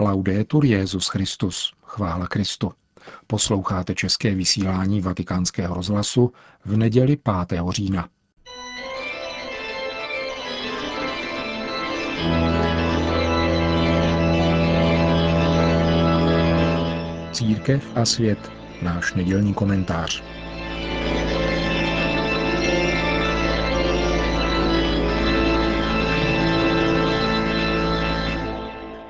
Laudetur 0.00 0.64
Jezus 0.64 1.08
Christus, 1.08 1.72
chvála 1.82 2.26
Kristu. 2.26 2.72
Posloucháte 3.26 3.94
české 3.94 4.34
vysílání 4.34 5.00
Vatikánského 5.00 5.74
rozhlasu 5.74 6.32
v 6.64 6.76
neděli 6.76 7.16
5. 7.46 7.60
října. 7.70 8.08
Církev 17.32 17.84
a 17.94 18.04
svět, 18.04 18.52
náš 18.82 19.14
nedělní 19.14 19.54
komentář. 19.54 20.37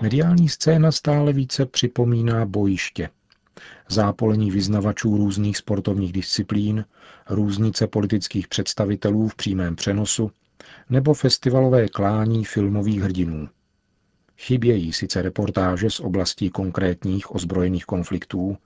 Mediální 0.01 0.49
scéna 0.49 0.93
stále 0.93 1.33
více 1.33 1.67
připomíná 1.67 2.47
bojiště. 2.47 3.11
Zápolení 3.89 4.51
vyznavačů 4.51 5.17
různých 5.17 5.57
sportovních 5.57 6.13
disciplín, 6.13 6.85
různice 7.31 7.87
politických 7.87 8.49
představitelů 8.49 9.29
v 9.29 9.35
přímém 9.35 9.77
přenosu 9.77 10.31
nebo 10.91 11.15
festivalové 11.15 11.89
klání 11.89 12.45
filmových 12.45 13.01
hrdinů. 13.01 13.49
Chybějí 14.37 14.93
sice 14.93 15.23
reportáže 15.23 15.91
z 15.91 16.01
oblastí 16.01 16.51
konkrétních 16.51 17.35
ozbrojených 17.35 17.85
konfliktů 17.85 18.57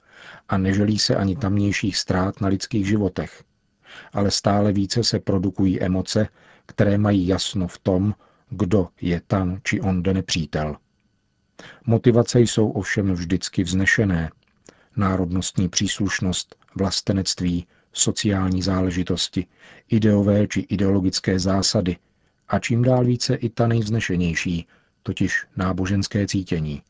a 0.49 0.59
neželí 0.59 0.99
se 0.99 1.16
ani 1.16 1.37
tamnějších 1.37 1.96
ztrát 1.96 2.41
na 2.41 2.49
lidských 2.49 2.87
životech, 2.87 3.45
ale 4.12 4.30
stále 4.30 4.73
více 4.73 5.05
se 5.05 5.19
produkují 5.19 5.80
emoce, 5.80 6.29
které 6.66 6.99
mají 6.99 7.27
jasno 7.27 7.69
v 7.69 7.79
tom, 7.79 8.15
kdo 8.51 8.88
je 9.01 9.21
tam 9.27 9.59
či 9.62 9.80
onde 9.80 10.15
nepřítel. 10.15 10.77
Motivace 11.87 12.41
jsou 12.41 12.71
ovšem 12.71 13.12
vždycky 13.12 13.62
vznešené. 13.62 14.30
Národnostní 14.97 15.68
příslušnost, 15.68 16.57
vlastenectví, 16.74 17.66
sociální 17.93 18.63
záležitosti, 18.63 19.46
ideové 19.88 20.46
či 20.46 20.60
ideologické 20.60 21.38
zásady 21.38 21.96
a 22.49 22.59
čím 22.59 22.83
dál 22.83 23.05
více 23.05 23.35
i 23.35 23.49
ta 23.49 23.66
nejvznešenější, 23.66 24.66
totiž 25.02 25.46
náboženské 25.57 26.27
cítění. 26.27 26.83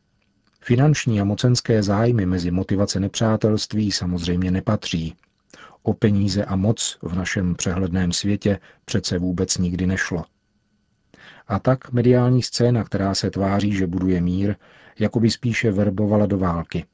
Finanční 0.60 1.20
a 1.20 1.24
mocenské 1.24 1.82
zájmy 1.82 2.26
mezi 2.26 2.50
motivace 2.50 3.00
nepřátelství 3.00 3.92
samozřejmě 3.92 4.50
nepatří. 4.50 5.14
O 5.82 5.94
peníze 5.94 6.44
a 6.44 6.56
moc 6.56 6.98
v 7.02 7.14
našem 7.14 7.54
přehledném 7.54 8.12
světě 8.12 8.58
přece 8.84 9.18
vůbec 9.18 9.58
nikdy 9.58 9.86
nešlo. 9.86 10.24
A 11.48 11.58
tak 11.58 11.92
mediální 11.92 12.42
scéna, 12.42 12.84
která 12.84 13.14
se 13.14 13.30
tváří, 13.30 13.72
že 13.72 13.86
buduje 13.86 14.20
mír, 14.20 14.54
jako 14.98 15.20
by 15.20 15.30
spíše 15.30 15.70
verbovala 15.70 16.26
do 16.26 16.38
války. 16.38 16.84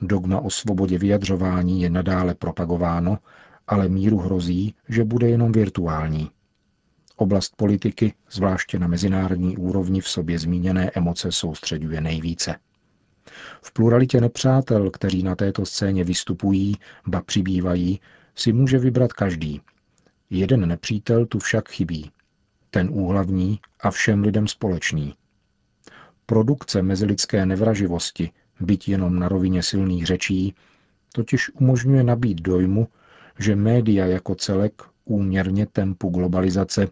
Dogma 0.00 0.40
o 0.40 0.50
svobodě 0.50 0.98
vyjadřování 0.98 1.82
je 1.82 1.90
nadále 1.90 2.34
propagováno, 2.34 3.18
ale 3.66 3.88
míru 3.88 4.18
hrozí, 4.18 4.74
že 4.88 5.04
bude 5.04 5.28
jenom 5.28 5.52
virtuální. 5.52 6.30
Oblast 7.16 7.56
politiky, 7.56 8.14
zvláště 8.30 8.78
na 8.78 8.86
mezinárodní 8.86 9.56
úrovni, 9.56 10.00
v 10.00 10.08
sobě 10.08 10.38
zmíněné 10.38 10.90
emoce 10.94 11.32
soustředuje 11.32 12.00
nejvíce. 12.00 12.54
V 13.62 13.72
pluralitě 13.72 14.20
nepřátel, 14.20 14.90
kteří 14.90 15.22
na 15.22 15.36
této 15.36 15.66
scéně 15.66 16.04
vystupují, 16.04 16.76
ba 17.06 17.22
přibývají, 17.22 18.00
si 18.34 18.52
může 18.52 18.78
vybrat 18.78 19.12
každý. 19.12 19.60
Jeden 20.30 20.68
nepřítel 20.68 21.26
tu 21.26 21.38
však 21.38 21.68
chybí 21.68 22.10
ten 22.74 22.88
úhlavní 22.92 23.60
a 23.80 23.90
všem 23.90 24.22
lidem 24.22 24.48
společný. 24.48 25.14
Produkce 26.26 26.82
mezilidské 26.82 27.46
nevraživosti, 27.46 28.30
byť 28.60 28.88
jenom 28.88 29.18
na 29.18 29.28
rovině 29.28 29.62
silných 29.62 30.06
řečí, 30.06 30.54
totiž 31.14 31.50
umožňuje 31.54 32.02
nabít 32.02 32.40
dojmu, 32.40 32.88
že 33.38 33.56
média 33.56 34.06
jako 34.06 34.34
celek 34.34 34.82
úměrně 35.04 35.66
tempu 35.66 36.08
globalizace 36.08 36.88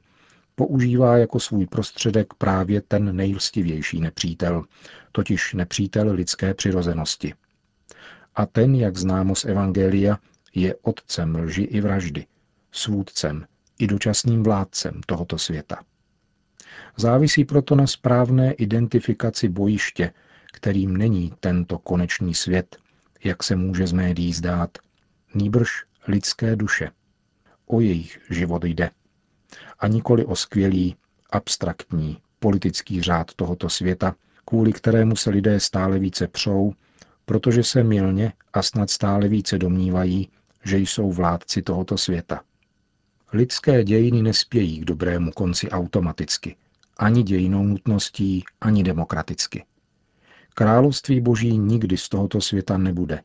používá 0.54 1.16
jako 1.16 1.40
svůj 1.40 1.66
prostředek 1.66 2.34
právě 2.34 2.80
ten 2.80 3.16
nejlstivější 3.16 4.00
nepřítel, 4.00 4.64
totiž 5.12 5.54
nepřítel 5.54 6.12
lidské 6.12 6.54
přirozenosti. 6.54 7.34
A 8.34 8.46
ten, 8.46 8.74
jak 8.74 8.96
známo 8.96 9.34
z 9.34 9.44
Evangelia, 9.44 10.18
je 10.54 10.74
otcem 10.82 11.36
lži 11.36 11.62
i 11.62 11.80
vraždy, 11.80 12.26
svůdcem, 12.72 13.46
i 13.80 13.86
dočasným 13.86 14.42
vládcem 14.42 15.00
tohoto 15.06 15.38
světa. 15.38 15.82
Závisí 16.96 17.44
proto 17.44 17.74
na 17.74 17.86
správné 17.86 18.52
identifikaci 18.52 19.48
bojiště, 19.48 20.12
kterým 20.52 20.96
není 20.96 21.32
tento 21.40 21.78
konečný 21.78 22.34
svět, 22.34 22.76
jak 23.24 23.42
se 23.42 23.56
může 23.56 23.86
z 23.86 23.92
médií 23.92 24.32
zdát, 24.32 24.78
nýbrž 25.34 25.70
lidské 26.08 26.56
duše. 26.56 26.90
O 27.66 27.80
jejich 27.80 28.20
život 28.30 28.64
jde. 28.64 28.90
A 29.78 29.88
nikoli 29.88 30.24
o 30.24 30.36
skvělý, 30.36 30.96
abstraktní, 31.30 32.18
politický 32.38 33.02
řád 33.02 33.34
tohoto 33.34 33.68
světa, 33.68 34.14
kvůli 34.44 34.72
kterému 34.72 35.16
se 35.16 35.30
lidé 35.30 35.60
stále 35.60 35.98
více 35.98 36.28
přou, 36.28 36.72
protože 37.24 37.64
se 37.64 37.84
milně 37.84 38.32
a 38.52 38.62
snad 38.62 38.90
stále 38.90 39.28
více 39.28 39.58
domnívají, 39.58 40.28
že 40.64 40.78
jsou 40.78 41.12
vládci 41.12 41.62
tohoto 41.62 41.98
světa. 41.98 42.40
Lidské 43.32 43.84
dějiny 43.84 44.22
nespějí 44.22 44.80
k 44.80 44.84
dobrému 44.84 45.30
konci 45.32 45.70
automaticky, 45.70 46.56
ani 46.96 47.22
dějinou 47.22 47.62
nutností, 47.62 48.44
ani 48.60 48.82
demokraticky. 48.82 49.64
Království 50.54 51.20
boží 51.20 51.58
nikdy 51.58 51.96
z 51.96 52.08
tohoto 52.08 52.40
světa 52.40 52.78
nebude, 52.78 53.22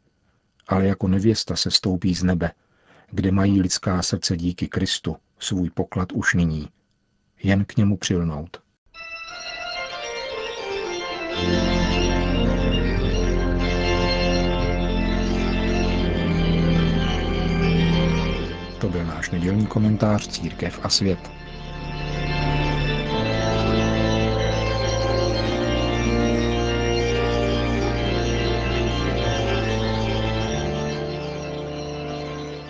ale 0.68 0.86
jako 0.88 1.08
nevěsta 1.08 1.56
se 1.56 1.72
stoupí 1.72 2.16
z 2.16 2.24
nebe, 2.24 2.52
kde 3.12 3.32
mají 3.32 3.62
lidská 3.62 4.02
srdce 4.02 4.38
díky 4.38 4.68
Kristu 4.68 5.16
svůj 5.40 5.70
poklad 5.70 6.12
už 6.12 6.34
nyní. 6.34 6.70
Jen 7.44 7.66
k 7.66 7.78
němu 7.78 7.98
přilnout. 7.98 8.65
To 18.86 18.92
byl 18.92 19.06
náš 19.06 19.32
nedělní 19.32 19.66
komentář 19.66 20.28
Církev 20.28 20.80
a 20.84 20.90
svět. 20.90 21.20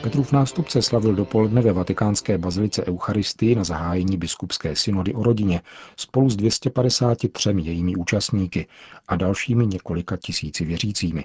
Petrův 0.04 0.32
nástupce 0.32 0.82
slavil 0.82 1.16
dopoledne 1.16 1.62
ve 1.62 1.74
vatikánské 1.74 2.38
bazilice 2.38 2.86
Eucharistii 2.86 3.56
na 3.56 3.64
zahájení 3.64 4.18
biskupské 4.18 4.76
synody 4.76 5.14
o 5.14 5.24
rodině 5.24 5.62
spolu 5.98 6.30
s 6.30 6.36
253 6.36 7.50
jejími 7.62 7.96
účastníky 7.96 8.68
a 9.08 9.16
dalšími 9.16 9.68
několika 9.68 10.18
tisíci 10.18 10.66
věřícími. 10.66 11.24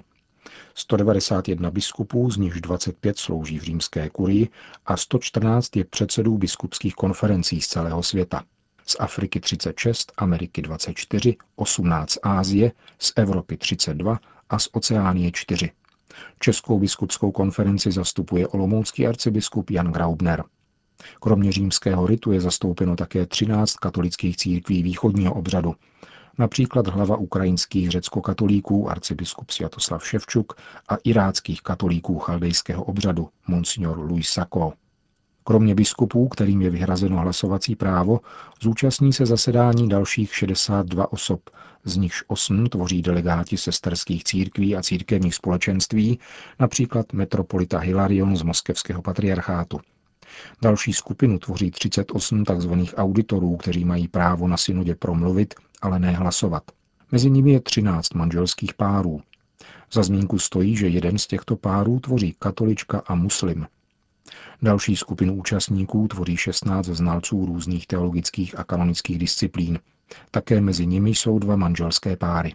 191 0.75 1.71
biskupů, 1.71 2.31
z 2.31 2.37
nichž 2.37 2.61
25 2.61 3.19
slouží 3.19 3.59
v 3.59 3.63
římské 3.63 4.11
kurii 4.11 4.49
a 4.87 4.97
114 4.97 5.77
je 5.77 5.85
předsedů 5.85 6.39
biskupských 6.39 6.95
konferencí 6.95 7.61
z 7.61 7.67
celého 7.67 8.03
světa. 8.03 8.43
Z 8.87 8.97
Afriky 9.01 9.41
36, 9.41 10.13
Ameriky 10.17 10.63
24, 10.63 11.37
18 11.57 12.19
Ázie, 12.23 12.73
z 12.99 13.13
Evropy 13.17 13.57
32 13.57 14.19
a 14.51 14.59
z 14.59 14.69
Oceánie 14.73 15.31
4. 15.33 15.71
Českou 16.39 16.79
biskupskou 16.79 17.31
konferenci 17.33 17.93
zastupuje 17.93 18.49
olomoucký 18.49 19.07
arcibiskup 19.07 19.71
Jan 19.71 19.93
Graubner. 19.93 20.45
Kromě 21.21 21.53
římského 21.53 22.07
ritu 22.07 22.33
je 22.33 22.41
zastoupeno 22.41 22.97
také 22.97 23.27
13 23.27 23.75
katolických 23.77 24.37
církví 24.37 24.83
východního 24.83 25.35
obřadu, 25.35 25.75
například 26.41 26.87
hlava 26.87 27.17
ukrajinských 27.17 27.91
řecko-katolíků 27.91 28.91
arcibiskup 28.91 29.51
Sviatoslav 29.51 30.07
Ševčuk 30.07 30.53
a 30.89 30.97
iráckých 31.05 31.63
katolíků 31.63 32.19
chaldejského 32.19 32.85
obřadu 32.85 33.29
monsignor 33.47 33.99
Louis 33.99 34.29
Sako. 34.29 34.73
Kromě 35.45 35.75
biskupů, 35.75 36.29
kterým 36.29 36.63
je 36.63 36.71
vyhrazeno 36.71 37.17
hlasovací 37.17 37.77
právo, 37.77 38.21
zúčastní 38.63 39.13
se 39.13 39.27
zasedání 39.27 39.89
dalších 39.89 40.35
62 40.35 41.13
osob, 41.13 41.41
z 41.85 41.97
nichž 41.97 42.25
8 42.27 42.67
tvoří 42.67 43.03
delegáti 43.03 43.57
sesterských 43.57 44.25
církví 44.25 44.77
a 44.77 44.83
církevních 44.83 45.35
společenství, 45.35 46.19
například 46.59 47.13
metropolita 47.13 47.79
Hilarion 47.79 48.37
z 48.37 48.43
moskevského 48.43 49.03
patriarchátu. 49.03 49.81
Další 50.63 50.93
skupinu 50.93 51.39
tvoří 51.39 51.71
38 51.71 52.45
tzv. 52.45 52.73
auditorů, 52.97 53.57
kteří 53.57 53.85
mají 53.85 54.09
právo 54.09 54.49
na 54.49 54.57
synodě 54.57 54.95
promluvit 54.95 55.55
ale 55.81 55.99
ne 55.99 56.11
hlasovat. 56.11 56.63
Mezi 57.13 57.31
nimi 57.31 57.53
je 57.53 57.61
13 57.61 58.15
manželských 58.15 58.75
párů. 58.75 59.23
Za 59.93 60.03
zmínku 60.03 60.39
stojí, 60.39 60.77
že 60.77 60.89
jeden 60.89 61.19
z 61.19 61.27
těchto 61.27 61.57
párů 61.57 62.01
tvoří 62.01 62.37
katolička 62.39 63.03
a 63.07 63.15
muslim. 63.15 63.67
Další 64.63 64.97
skupinu 64.97 65.35
účastníků 65.35 66.09
tvoří 66.09 66.37
16 66.37 66.87
znalců 66.87 67.47
různých 67.47 67.87
teologických 67.87 68.59
a 68.59 68.65
kanonických 68.65 69.19
disciplín. 69.19 69.79
Také 70.31 70.61
mezi 70.61 70.87
nimi 70.87 71.11
jsou 71.11 71.39
dva 71.39 71.57
manželské 71.57 72.17
páry. 72.17 72.55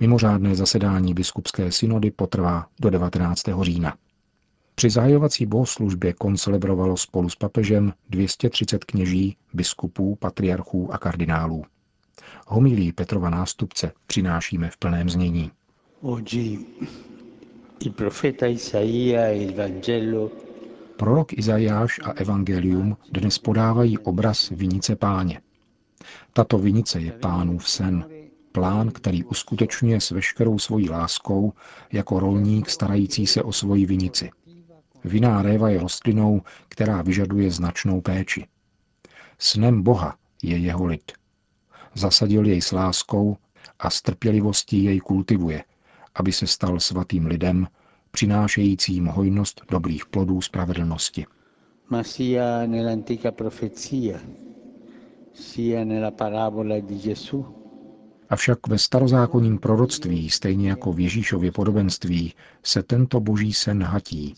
Mimořádné 0.00 0.54
zasedání 0.54 1.14
biskupské 1.14 1.72
synody 1.72 2.10
potrvá 2.10 2.66
do 2.80 2.90
19. 2.90 3.42
října. 3.62 3.96
Při 4.80 4.90
zahajovací 4.90 5.46
bohoslužbě 5.46 6.12
koncelebrovalo 6.12 6.96
spolu 6.96 7.28
s 7.28 7.36
papežem 7.36 7.92
230 8.10 8.84
kněží, 8.84 9.36
biskupů, 9.54 10.16
patriarchů 10.16 10.92
a 10.92 10.98
kardinálů. 10.98 11.64
Homilí 12.46 12.92
Petrova 12.92 13.30
nástupce 13.30 13.92
přinášíme 14.06 14.70
v 14.70 14.76
plném 14.76 15.10
znění. 15.10 15.50
Prorok 20.96 21.32
Izajáš 21.32 22.00
a 22.04 22.10
Evangelium 22.10 22.96
dnes 23.12 23.38
podávají 23.38 23.98
obraz 23.98 24.50
vinice 24.50 24.96
páně. 24.96 25.40
Tato 26.32 26.58
vinice 26.58 27.00
je 27.00 27.12
pánův 27.12 27.68
sen, 27.68 28.04
plán, 28.52 28.90
který 28.90 29.24
uskutečňuje 29.24 30.00
s 30.00 30.10
veškerou 30.10 30.58
svojí 30.58 30.90
láskou 30.90 31.52
jako 31.92 32.20
rolník 32.20 32.70
starající 32.70 33.26
se 33.26 33.42
o 33.42 33.52
svoji 33.52 33.86
vinici. 33.86 34.30
Viná 35.04 35.42
réva 35.42 35.68
je 35.70 35.80
rostlinou, 35.80 36.42
která 36.68 37.02
vyžaduje 37.02 37.50
značnou 37.50 38.00
péči. 38.00 38.46
Snem 39.38 39.82
Boha 39.82 40.16
je 40.42 40.56
jeho 40.56 40.86
lid. 40.86 41.12
Zasadil 41.94 42.46
jej 42.46 42.60
s 42.60 42.72
láskou 42.72 43.36
a 43.78 43.90
s 43.90 44.02
trpělivostí 44.02 44.84
jej 44.84 45.00
kultivuje, 45.00 45.64
aby 46.14 46.32
se 46.32 46.46
stal 46.46 46.80
svatým 46.80 47.26
lidem, 47.26 47.66
přinášejícím 48.10 49.06
hojnost 49.06 49.62
dobrých 49.70 50.06
plodů 50.06 50.40
spravedlnosti. 50.40 51.26
Ma 51.90 52.02
sia 52.02 52.66
nell'antica 52.66 53.32
profezia, 53.34 54.18
sia 55.34 55.84
nella 55.84 56.10
parabola 56.10 56.78
di 56.80 56.94
Gesù, 56.98 57.59
Avšak 58.30 58.66
ve 58.66 58.78
starozákonním 58.78 59.58
proroctví, 59.58 60.30
stejně 60.30 60.68
jako 60.68 60.92
v 60.92 61.00
Ježíšově 61.00 61.52
podobenství, 61.52 62.34
se 62.62 62.82
tento 62.82 63.20
boží 63.20 63.52
sen 63.52 63.82
hatí. 63.82 64.34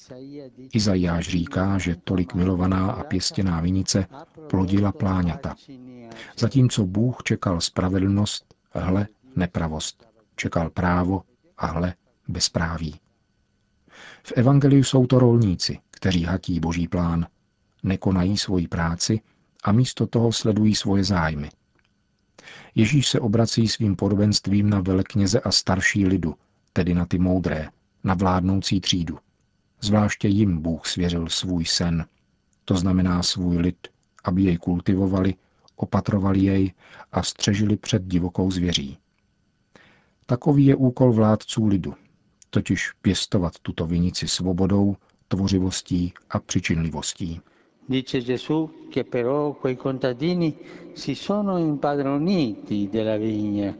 Izajáš 0.73 1.29
říká, 1.29 1.79
že 1.79 1.97
tolik 2.05 2.35
milovaná 2.35 2.91
a 2.91 3.05
pěstěná 3.05 3.61
vinice 3.61 4.07
plodila 4.51 4.93
pláňata. 4.93 5.55
Zatímco 6.39 6.87
Bůh 6.87 7.23
čekal 7.23 7.61
spravedlnost, 7.61 8.55
hle 8.73 9.07
nepravost. 9.37 10.07
Čekal 10.37 10.71
právo 10.71 11.23
a 11.59 11.67
hle 11.67 11.95
bezpráví. 12.29 13.01
V 14.23 14.33
Evangeliu 14.37 14.85
jsou 14.85 15.07
to 15.07 15.19
rolníci, 15.19 15.79
kteří 15.91 16.25
hatí 16.25 16.61
boží 16.61 16.89
plán, 16.89 17.27
nekonají 17.83 18.37
svoji 18.37 18.69
práci 18.69 19.21
a 19.65 19.73
místo 19.73 20.07
toho 20.07 20.33
sledují 20.33 20.75
svoje 20.75 21.05
zájmy– 21.05 21.51
Ježíš 22.75 23.09
se 23.09 23.21
obrací 23.21 23.69
svým 23.69 23.97
podobenstvím 23.97 24.71
na 24.71 24.81
velekněze 24.81 25.41
a 25.41 25.51
starší 25.51 26.07
lidu, 26.07 26.35
tedy 26.73 26.95
na 26.95 27.07
ty 27.07 27.19
moudré, 27.19 27.69
na 28.05 28.15
vládnoucí 28.15 28.81
třídu. 28.81 29.19
Zvláště 29.81 30.29
jim 30.29 30.59
Bůh 30.59 30.87
svěřil 30.87 31.29
svůj 31.29 31.65
sen, 31.65 32.07
to 32.65 32.77
znamená 32.77 33.23
svůj 33.23 33.57
lid, 33.57 33.89
aby 34.25 34.43
jej 34.43 34.57
kultivovali, 34.59 35.35
opatrovali 35.77 36.41
jej 36.41 36.73
a 37.13 37.23
střežili 37.23 37.77
před 37.77 38.03
divokou 38.07 38.51
zvěří. 38.51 38.99
Takový 40.27 40.67
je 40.67 40.77
úkol 40.77 41.13
vládců 41.13 41.67
lidu, 41.67 41.95
totiž 42.51 42.93
pěstovat 43.03 43.59
tuto 43.59 43.87
vinici 43.87 44.29
svobodou, 44.29 44.97
tvořivostí 45.29 46.13
a 46.31 46.39
přičinlivostí. 46.39 47.41
Dice 47.93 48.23
Gesù 48.23 48.89
che 48.89 49.05
però 49.05 49.53
quei 49.53 49.77
contadini 49.77 50.57
si 50.95 51.15
sono 51.15 51.59
impadroniti 51.59 52.89
della 52.89 53.19
vigna. 53.19 53.77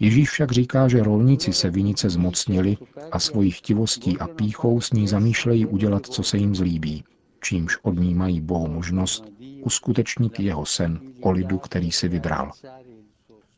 Ježíš 0.00 0.30
však 0.30 0.52
říká, 0.52 0.88
že 0.88 1.02
rolníci 1.02 1.52
se 1.52 1.70
vinice 1.70 2.10
zmocnili 2.10 2.76
a 3.12 3.18
svojí 3.18 3.50
chtivostí 3.50 4.18
a 4.18 4.26
píchou 4.28 4.80
s 4.80 4.92
ní 4.92 5.08
zamýšlejí 5.08 5.66
udělat, 5.66 6.06
co 6.06 6.22
se 6.22 6.38
jim 6.38 6.54
zlíbí, 6.54 7.04
čímž 7.42 7.78
od 7.82 7.98
ní 7.98 8.14
mají 8.14 8.40
Bohu 8.40 8.68
možnost 8.68 9.24
uskutečnit 9.64 10.40
jeho 10.40 10.66
sen 10.66 11.00
o 11.20 11.30
lidu, 11.30 11.58
který 11.58 11.92
si 11.92 12.08
vybral. 12.08 12.50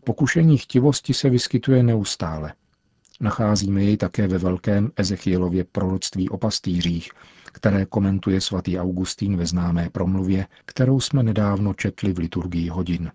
Pokušení 0.04 0.58
chtivosti 0.58 1.14
se 1.14 1.30
vyskytuje 1.30 1.82
neustále. 1.82 2.52
Nacházíme 3.24 3.82
jej 3.82 3.96
také 3.96 4.28
ve 4.28 4.38
velkém 4.38 4.90
Ezechielově 4.96 5.64
proroctví 5.64 6.28
o 6.28 6.38
pastýřích, 6.38 7.10
které 7.44 7.86
komentuje 7.86 8.40
svatý 8.40 8.78
Augustín 8.78 9.36
ve 9.36 9.46
známé 9.46 9.90
promluvě, 9.90 10.46
kterou 10.66 11.00
jsme 11.00 11.22
nedávno 11.22 11.74
četli 11.74 12.12
v 12.12 12.18
liturgii 12.18 12.68
hodin. 12.68 13.12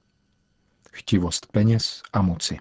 Chtivost 0.91 1.47
peněz 1.51 2.01
a 2.13 2.21
moci. 2.21 2.57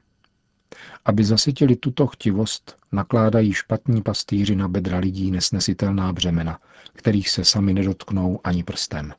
Aby 1.04 1.24
zasytili 1.24 1.76
tuto 1.76 2.06
chtivost, 2.06 2.76
nakládají 2.92 3.52
špatní 3.52 4.02
pastýři 4.02 4.56
na 4.56 4.68
bedra 4.68 4.98
lidí 4.98 5.30
nesnesitelná 5.30 6.12
břemena, 6.12 6.58
kterých 6.92 7.30
se 7.30 7.44
sami 7.44 7.74
nedotknou 7.74 8.40
ani 8.44 8.62
prstem. 8.64 9.12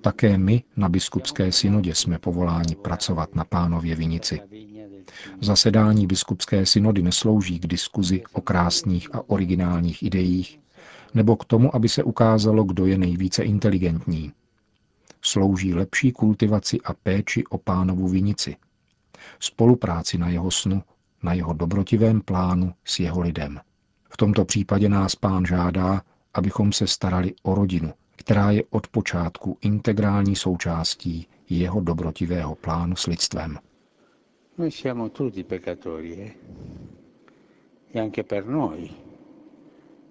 Také 0.00 0.38
my 0.38 0.62
na 0.76 0.88
biskupské 0.88 1.52
synodě 1.52 1.94
jsme 1.94 2.18
povoláni 2.18 2.76
pracovat 2.76 3.34
na 3.34 3.44
pánově 3.44 3.94
vinici. 3.94 4.40
Zasedání 5.40 6.06
biskupské 6.06 6.66
synody 6.66 7.02
neslouží 7.02 7.58
k 7.58 7.66
diskuzi 7.66 8.22
o 8.32 8.40
krásných 8.40 9.14
a 9.14 9.30
originálních 9.30 10.02
ideích, 10.02 10.60
nebo 11.14 11.36
k 11.36 11.44
tomu, 11.44 11.74
aby 11.74 11.88
se 11.88 12.04
ukázalo, 12.04 12.64
kdo 12.64 12.86
je 12.86 12.98
nejvíce 12.98 13.42
inteligentní. 13.42 14.32
Slouží 15.22 15.74
lepší 15.74 16.12
kultivaci 16.12 16.80
a 16.80 16.94
péči 16.94 17.44
o 17.44 17.58
pánovu 17.58 18.08
vinici. 18.08 18.56
Spolupráci 19.40 20.18
na 20.18 20.28
jeho 20.28 20.50
snu, 20.50 20.82
na 21.22 21.32
jeho 21.32 21.52
dobrotivém 21.52 22.20
plánu 22.20 22.72
s 22.84 23.00
jeho 23.00 23.20
lidem. 23.20 23.60
V 24.10 24.16
tomto 24.16 24.44
případě 24.44 24.88
nás 24.88 25.16
pán 25.16 25.46
žádá, 25.46 26.02
abychom 26.34 26.72
se 26.72 26.86
starali 26.86 27.34
o 27.42 27.54
rodinu, 27.54 27.92
která 28.20 28.50
je 28.50 28.62
od 28.70 28.86
počátku 28.88 29.58
integrální 29.60 30.36
součástí 30.36 31.26
jeho 31.50 31.80
dobrotivého 31.80 32.54
plánu 32.54 32.96
s 32.96 33.06
lidstvem. 33.06 33.58
Noi 34.58 34.70
siamo 34.70 35.08
tutti 35.08 35.44
peccatori, 35.44 36.12
eh? 36.22 36.32
E 37.92 38.00
anche 38.00 38.22
per 38.22 38.46
noi 38.46 38.90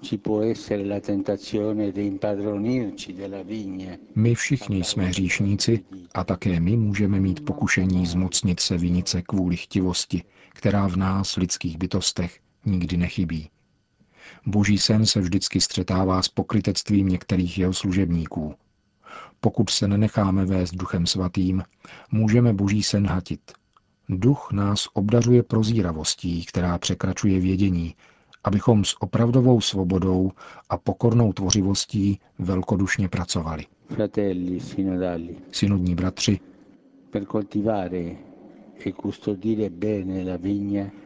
ci 0.02 0.18
può 0.18 0.42
essere 0.42 0.86
la 0.86 1.00
tentazione 1.00 1.92
di 1.92 2.06
impadronirci 2.06 3.14
della 3.14 3.44
vigna. 3.44 3.98
My 4.16 4.36
všichni 4.36 4.84
jsme 4.84 5.06
hříšníci 5.06 5.84
a 6.14 6.24
také 6.24 6.60
my 6.60 6.78
můžeme 6.78 7.20
mít 7.20 7.46
pokušení 7.46 8.06
zmocnit 8.06 8.60
se 8.60 8.78
vinice 8.78 9.22
kvůli 9.22 9.58
chtivosti, 9.58 10.24
která 10.50 10.88
v 10.88 10.96
nás, 10.96 11.36
lidských 11.36 11.78
bytostech, 11.78 12.40
nikdy 12.66 12.98
nechybí. 12.98 13.50
Boží 14.46 14.78
sen 14.78 15.06
se 15.06 15.22
vždycky 15.22 15.62
střetává 15.62 16.22
s 16.22 16.28
pokrytectvím 16.28 17.10
některých 17.10 17.58
jeho 17.58 17.74
služebníků. 17.74 18.56
Pokud 19.40 19.70
se 19.70 19.88
nenecháme 19.88 20.46
vést 20.46 20.72
duchem 20.76 21.08
svatým, 21.08 21.64
můžeme 22.12 22.54
boží 22.54 22.84
sen 22.84 23.08
hatit– 23.08 23.42
Duch 24.12 24.52
nás 24.52 24.88
obdařuje 24.94 25.44
prozíravostí, 25.44 26.46
která 26.46 26.78
překračuje 26.78 27.40
vědění, 27.40 27.96
abychom 28.44 28.86
s 28.86 28.96
opravdovou 29.00 29.62
svobodou 29.62 30.32
a 30.70 30.78
pokornou 30.78 31.34
tvořivostí 31.34 32.20
velkodušně 32.40 33.10
pracovali. 33.10 33.66
Fratelli. 33.88 34.60
Synodní 35.52 35.96
bratři, 35.96 36.40
per 37.10 37.26
coltivare 37.26 38.16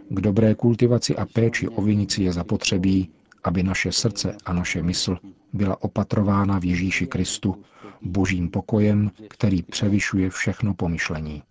k 0.09 0.21
dobré 0.21 0.55
kultivaci 0.55 1.15
a 1.15 1.25
péči 1.25 1.67
o 1.67 1.81
vinici 1.81 2.23
je 2.23 2.33
zapotřebí, 2.33 3.09
aby 3.43 3.63
naše 3.63 3.91
srdce 3.91 4.35
a 4.45 4.53
naše 4.53 4.83
mysl 4.83 5.17
byla 5.53 5.83
opatrována 5.83 6.59
v 6.59 6.65
Ježíši 6.65 7.07
Kristu, 7.07 7.63
božím 8.01 8.49
pokojem, 8.49 9.11
který 9.29 9.61
převyšuje 9.63 10.29
všechno 10.29 10.73
pomyšlení. 10.73 11.43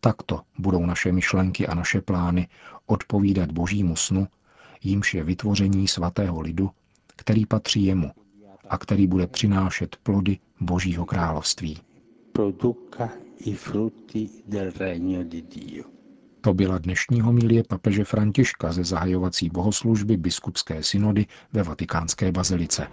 Takto 0.00 0.40
budou 0.58 0.86
naše 0.86 1.12
myšlenky 1.12 1.66
a 1.66 1.74
naše 1.74 2.00
plány 2.00 2.48
odpovídat 2.86 3.52
božímu 3.52 3.96
snu, 3.96 4.26
jímž 4.82 5.14
je 5.14 5.24
vytvoření 5.24 5.88
svatého 5.88 6.40
lidu, 6.40 6.70
který 7.16 7.46
patří 7.46 7.84
jemu 7.84 8.10
a 8.68 8.78
který 8.78 9.06
bude 9.06 9.26
přinášet 9.26 9.96
plody 10.02 10.38
božího 10.60 11.04
království. 11.04 11.78
To 16.40 16.54
byla 16.54 16.78
dnešní 16.78 17.20
homilie 17.20 17.64
papeže 17.64 18.04
Františka 18.04 18.72
ze 18.72 18.84
zahajovací 18.84 19.50
bohoslužby 19.50 20.16
biskupské 20.16 20.82
synody 20.82 21.26
ve 21.52 21.62
vatikánské 21.62 22.32
bazilice. 22.32 22.86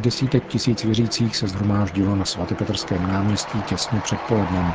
Několik 0.00 0.12
desítek 0.14 0.44
tisíc 0.46 0.84
věřících 0.84 1.36
se 1.36 1.48
zhromáždilo 1.48 2.16
na 2.16 2.24
svatopetrském 2.24 3.06
náměstí 3.06 3.62
těsně 3.62 4.00
před 4.00 4.20
polednem, 4.22 4.74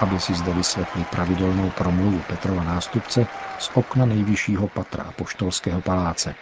aby 0.00 0.20
si 0.20 0.34
zde 0.34 0.52
vysvětli 0.52 1.04
pravidelnou 1.04 1.70
promluvu 1.70 2.22
Petrova 2.22 2.64
nástupce 2.64 3.26
z 3.58 3.70
okna 3.74 4.06
nejvyššího 4.06 4.68
patra 4.68 5.12
poštolského 5.16 5.82
paláce. 5.82 6.34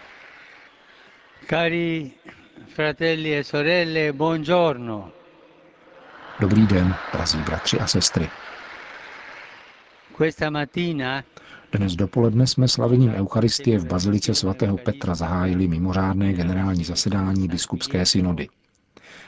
Cari 1.51 2.11
fratelli 2.75 3.37
e 3.37 3.45
sorelle, 3.45 4.13
buongiorno. 4.13 5.11
Dobrý 6.41 6.67
den, 6.67 6.95
drazí 7.13 7.39
bratři 7.39 7.81
a 7.81 7.87
sestry. 7.87 8.31
Questa 10.17 10.51
mattina 10.51 11.25
Dnes 11.73 11.97
dopoledne 11.97 12.47
jsme 12.47 12.69
slavením 12.69 13.11
Eucharistie 13.11 13.79
v 13.79 13.87
Bazilice 13.87 14.35
svatého 14.35 14.77
Petra 14.77 15.15
zahájili 15.15 15.69
mimořádné 15.69 16.33
generální 16.33 16.85
zasedání 16.85 17.49
biskupské 17.49 18.07
synody. 18.07 18.49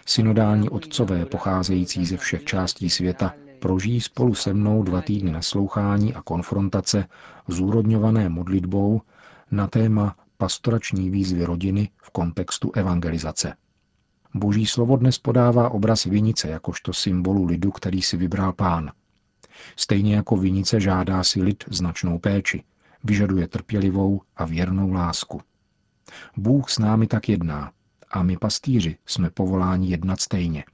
Synodální 0.06 0.68
otcové 0.68 1.26
pocházející 1.26 2.06
ze 2.06 2.16
všech 2.16 2.44
částí 2.44 2.90
světa 2.90 3.34
prožijí 3.58 4.00
spolu 4.00 4.34
se 4.34 4.54
mnou 4.54 4.82
dva 4.82 5.00
týdny 5.00 5.32
naslouchání 5.32 6.14
a 6.14 6.22
konfrontace 6.22 7.06
zúrodňované 7.48 8.28
modlitbou 8.28 9.00
na 9.50 9.66
téma 9.66 10.16
pastorační 10.36 11.10
výzvy 11.10 11.44
rodiny 11.44 11.88
v 12.02 12.10
kontextu 12.10 12.72
evangelizace. 12.74 13.54
Boží 14.34 14.66
slovo 14.66 14.96
dnes 14.96 15.18
podává 15.18 15.70
obraz 15.70 16.04
vinice 16.04 16.48
jakožto 16.48 16.92
symbolu 16.92 17.44
lidu, 17.44 17.70
který 17.70 18.02
si 18.02 18.16
vybral 18.16 18.52
pán. 18.52 18.90
Stejně 19.76 20.14
jako 20.16 20.36
vinice 20.36 20.80
žádá 20.80 21.24
si 21.24 21.42
lid 21.42 21.64
značnou 21.68 22.18
péči, 22.18 22.64
vyžaduje 23.04 23.48
trpělivou 23.48 24.20
a 24.36 24.44
věrnou 24.44 24.92
lásku. 24.92 25.40
Bůh 26.36 26.70
s 26.70 26.78
námi 26.78 27.06
tak 27.06 27.28
jedná 27.28 27.72
a 28.10 28.22
my 28.22 28.36
pastýři 28.36 28.96
jsme 29.06 29.30
povoláni 29.30 29.90
jednat 29.90 30.20
stejně. 30.20 30.64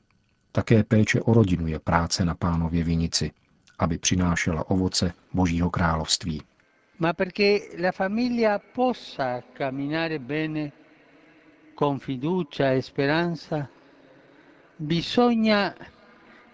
Také 0.53 0.85
péče 0.85 1.21
o 1.21 1.35
rodinu 1.35 1.67
je 1.67 1.79
práce 1.79 2.25
na 2.25 2.35
pánově 2.35 2.85
vinici, 2.85 3.31
aby 3.79 3.99
přinášela 3.99 4.71
ovoce 4.71 5.13
Božího 5.35 5.71
království. 5.71 6.43
ma 7.01 7.15
perché 7.15 7.71
la 7.79 7.93
famiglia 7.93 8.59
possa 8.59 9.43
camminare 9.55 10.19
bene 10.19 10.73
con 11.75 11.99
fiducia 11.99 12.73
e 12.73 12.83
speranza, 12.83 13.69
bisogna 14.77 15.75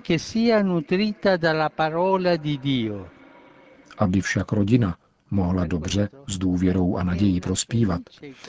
che 0.06 0.18
sia 0.18 0.62
nutrita 0.62 1.36
dalla 1.36 1.68
parola 1.68 2.36
di 2.36 2.60
Dio. 2.62 3.10
Aby 3.98 4.20
však 4.20 4.52
rodina 4.52 4.96
mohla 5.30 5.66
dobře 5.66 6.08
s 6.28 6.38
důvěrou 6.38 6.96
a 6.96 7.02
nadějí 7.02 7.40
prospívat, 7.40 8.02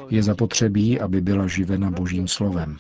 je 0.10 0.24
zapotřebí, 0.24 1.00
aby 1.00 1.22
byla 1.22 1.48
živena 1.48 1.92
Božím 1.92 2.28
slovem. 2.28 2.78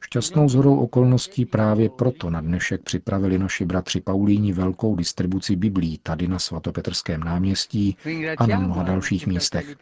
Šťastnou 0.00 0.48
zhodou 0.48 0.76
okolností 0.76 1.44
právě 1.44 1.88
proto 1.90 2.30
na 2.30 2.40
dnešek 2.40 2.82
připravili 2.82 3.38
naši 3.38 3.64
bratři 3.64 4.00
Paulíni 4.00 4.52
velkou 4.52 4.96
distribuci 4.96 5.56
Biblí 5.56 5.98
tady 6.02 6.28
na 6.28 6.38
svatopetrském 6.38 7.20
náměstí 7.20 7.96
a 8.38 8.46
na 8.46 8.58
mnoha 8.58 8.82
dalších 8.82 9.26
místech. 9.26 9.76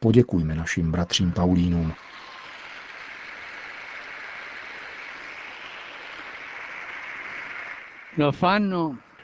Poděkujme 0.00 0.54
našim 0.54 0.90
bratřím 0.90 1.32
Paulínům. 1.32 1.92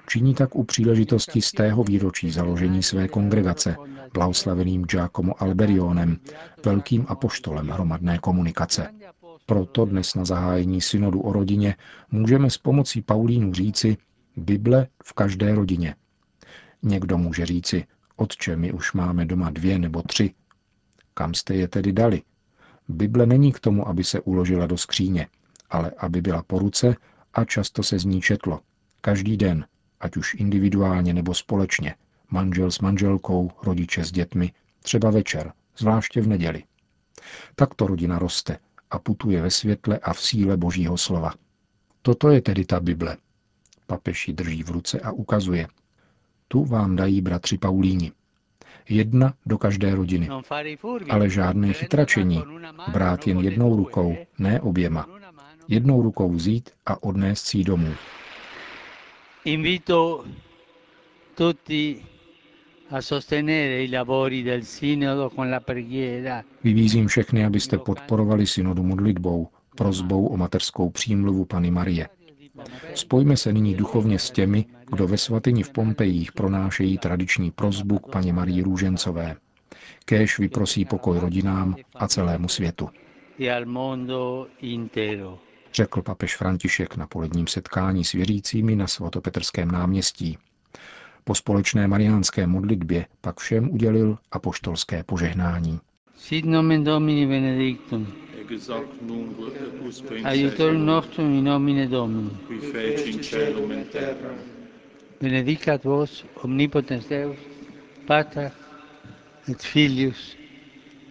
Činí 0.09 0.35
tak 0.35 0.57
u 0.57 0.65
příležitosti 0.65 1.43
z 1.43 1.53
tého 1.53 1.85
výročí 1.85 2.31
založení 2.31 2.83
své 2.83 3.09
kongregace, 3.09 3.77
blahoslaveným 4.15 4.85
Giacomo 4.85 5.43
Alberionem, 5.43 6.19
velkým 6.65 7.05
apoštolem 7.09 7.69
hromadné 7.69 8.19
komunikace. 8.19 8.89
Proto 9.47 9.85
dnes 9.85 10.15
na 10.15 10.25
zahájení 10.25 10.81
synodu 10.81 11.21
o 11.21 11.33
rodině 11.33 11.77
můžeme 12.11 12.51
s 12.51 12.59
pomocí 12.59 13.03
Paulínu 13.03 13.55
říci 13.55 13.97
Bible 14.37 14.87
v 15.05 15.13
každé 15.13 15.55
rodině. 15.55 15.95
Někdo 16.83 17.19
může 17.19 17.47
říci, 17.47 17.85
otče, 18.17 18.57
my 18.57 18.73
už 18.73 18.93
máme 18.93 19.25
doma 19.27 19.51
dvě 19.51 19.79
nebo 19.79 20.03
tři. 20.03 20.35
Kam 21.15 21.35
jste 21.35 21.55
je 21.55 21.69
tedy 21.69 21.93
dali? 21.93 22.23
Bible 22.89 23.27
není 23.27 23.53
k 23.53 23.61
tomu, 23.61 23.89
aby 23.89 24.05
se 24.05 24.21
uložila 24.21 24.67
do 24.67 24.77
skříně, 24.77 25.27
ale 25.71 25.91
aby 25.99 26.21
byla 26.23 26.43
po 26.43 26.59
ruce 26.59 26.97
a 27.35 27.45
často 27.45 27.83
se 27.83 27.99
z 27.99 28.05
ní 28.05 28.21
četlo. 28.21 28.61
Každý 29.05 29.37
den, 29.37 29.67
ať 30.01 30.17
už 30.17 30.35
individuálně 30.35 31.15
nebo 31.15 31.35
společně, 31.35 31.95
manžel 32.31 32.71
s 32.71 32.79
manželkou, 32.79 33.51
rodiče 33.63 34.05
s 34.05 34.13
dětmi, 34.13 34.53
třeba 34.83 35.11
večer, 35.11 35.53
zvláště 35.79 36.21
v 36.21 36.27
neděli. 36.27 36.63
Takto 37.55 37.87
rodina 37.87 38.19
roste 38.19 38.59
a 38.91 38.99
putuje 38.99 39.43
ve 39.43 39.51
světle 39.51 39.99
a 39.99 40.13
v 40.13 40.21
síle 40.21 40.57
Božího 40.57 40.97
slova. 40.97 41.33
Toto 42.03 42.31
je 42.31 42.43
tedy 42.43 42.65
ta 42.65 42.81
Bible. 42.81 43.17
Papež 43.87 44.29
ji 44.29 44.35
drží 44.35 44.63
v 44.63 44.71
ruce 44.71 45.01
a 45.01 45.13
ukazuje. 45.13 45.69
Tu 46.49 46.65
vám 46.65 46.97
dají 46.97 47.21
bratři 47.21 47.59
Paulíni. 47.59 48.13
Jedna 48.89 49.35
do 49.47 49.59
každé 49.59 49.95
rodiny. 49.95 50.29
Ale 51.11 51.31
žádné 51.31 51.73
chytračení. 51.73 52.43
Brát 52.93 53.27
jen 53.27 53.39
jednou 53.39 53.77
rukou, 53.77 54.17
ne 54.39 54.61
oběma. 54.61 55.09
Jednou 55.69 56.03
rukou 56.03 56.33
vzít 56.33 56.71
a 56.87 57.03
odnést 57.03 57.47
si 57.47 57.65
domů. 57.65 57.95
Invito 59.47 60.25
tutti 61.35 62.03
a 62.89 63.01
sostenere 63.01 63.83
i 63.83 63.89
lavori 63.91 64.43
del 64.43 64.63
Sinodo 64.65 65.29
con 65.31 65.51
la 65.51 65.61
preghiera. 65.61 66.45
Vyvízím 66.63 67.07
všechny, 67.09 67.45
abyste 67.45 67.79
podporovali 67.79 68.47
synodu 68.47 68.83
modlitbou, 68.83 69.49
prozbou 69.77 70.27
o 70.27 70.37
mateřskou 70.37 70.91
přímluvu 70.91 71.45
Pany 71.45 71.71
Marie. 71.71 72.09
Spojme 72.95 73.37
se 73.37 73.53
nyní 73.53 73.75
duchovně 73.75 74.19
s 74.19 74.31
těmi, 74.31 74.65
kdo 74.91 75.07
ve 75.09 75.19
svatyni 75.19 75.63
v 75.63 75.71
Pompejích 75.73 76.33
pronášejí 76.33 76.99
tradiční 76.99 77.51
prozbu 77.51 77.99
k 77.99 78.13
paně 78.13 78.33
Marii 78.33 78.63
Růžencové. 78.63 79.37
Kéž 80.05 80.39
vyprosí 80.39 80.85
pokoj 80.85 81.19
rodinám 81.19 81.77
a 81.95 82.09
celému 82.09 82.49
světu. 82.49 82.89
e 83.41 83.51
al 83.55 83.67
mondo 83.67 84.47
intero. 84.61 85.39
Řekl 85.75 86.03
papež 86.03 86.37
František 86.37 86.97
na 86.97 87.07
poledním 87.07 87.47
setkání 87.47 88.05
s 88.05 88.13
věřícími 88.13 88.77
na 88.77 88.87
svatopetrském 88.87 89.71
náměstí. 89.71 90.39
Po 91.25 91.35
společné 91.35 91.89
mariánské 91.89 92.47
modlitbě 92.47 93.07
pak 93.21 93.41
všem 93.41 93.71
udělil 93.71 94.19
apoštolské 94.33 95.03
požehnání. 95.05 95.81
Sit 96.17 96.45
nomen 96.45 96.85
Domini 96.85 97.27
benedictum. 97.27 98.07
hoc 98.69 98.87
nunc 99.03 99.33
et 99.57 99.87
usque 99.87 100.23
Aiutorium 100.25 100.87
nostrum 100.87 101.35
in 101.35 101.45
nomine 101.45 101.87
Domini. 101.87 102.31
qui 102.47 102.59
feci 102.59 103.11
in 103.11 103.23
celum 103.23 103.73
et 103.73 103.91
terra. 103.91 104.35
Benedicat 105.21 105.85
vos 105.85 106.25
omnipotens 106.43 107.09
Deus, 107.09 107.37
Pater 108.07 108.51
et 109.49 109.63
Filius 109.63 110.37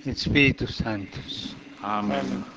et 0.05 0.17
Spiritus 0.17 0.75
Sanctus. 0.75 1.55
Amen. 1.81 2.43
che 2.43 2.52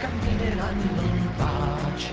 cammineranno 0.00 1.02
in 1.02 1.28
pace, 1.36 2.12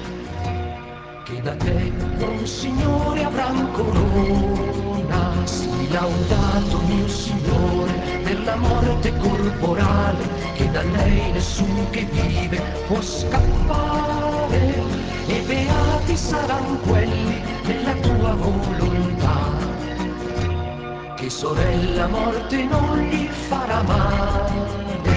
che 1.23 1.41
da 1.41 1.55
te, 1.55 1.91
oh 2.19 2.45
Signore, 2.45 3.23
avranno 3.23 3.69
corona. 3.71 5.45
Sii 5.45 5.89
laudato, 5.91 6.81
mio 6.85 7.07
Signore, 7.07 7.93
per 8.23 8.43
la 8.43 8.55
morte 8.57 9.15
corporale, 9.17 10.27
che 10.55 10.69
da 10.71 10.83
lei 10.83 11.31
nessuno 11.31 11.89
che 11.91 12.05
vive 12.11 12.61
può 12.87 13.01
scappare. 13.01 14.75
E 15.27 15.41
beati 15.45 16.17
saranno 16.17 16.77
quelli 16.79 17.41
nella 17.63 17.93
tua 17.93 18.33
volontà, 18.33 19.55
che 21.15 21.29
sorella 21.29 22.07
morte 22.07 22.63
non 22.65 22.97
gli 22.99 23.27
farà 23.27 23.81
male. 23.83 25.16